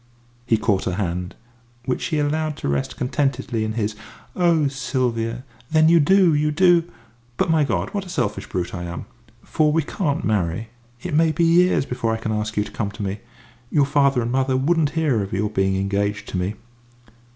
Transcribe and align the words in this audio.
He 0.47 0.57
caught 0.57 0.85
her 0.85 0.95
hand, 0.95 1.35
which 1.85 2.01
she 2.01 2.17
allowed 2.17 2.57
to 2.57 2.67
rest 2.67 2.97
contentedly 2.97 3.63
in 3.63 3.73
his. 3.73 3.95
"Oh, 4.35 4.67
Sylvia! 4.67 5.43
Then 5.69 5.89
you 5.89 5.99
do 5.99 6.33
you 6.33 6.49
do! 6.49 6.85
But, 7.37 7.51
my 7.51 7.63
God, 7.63 7.91
what 7.93 8.03
a 8.03 8.09
selfish 8.09 8.49
brute 8.49 8.73
I 8.73 8.81
am! 8.85 9.05
For 9.43 9.71
we 9.71 9.83
can't 9.83 10.25
marry. 10.25 10.69
It 11.03 11.13
may 11.13 11.31
be 11.31 11.43
years 11.43 11.85
before 11.85 12.11
I 12.11 12.17
can 12.17 12.31
ask 12.31 12.57
you 12.57 12.63
to 12.63 12.71
come 12.71 12.89
to 12.93 13.03
me. 13.03 13.19
You 13.69 13.85
father 13.85 14.23
and 14.23 14.31
mother 14.31 14.57
wouldn't 14.57 14.89
hear 14.97 15.21
of 15.21 15.33
your 15.33 15.51
being 15.51 15.75
engaged 15.75 16.27
to 16.29 16.37
me." 16.37 16.55